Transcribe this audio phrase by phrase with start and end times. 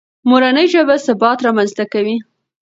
[0.29, 2.15] مورنۍ ژبه ثبات رامنځته کوي.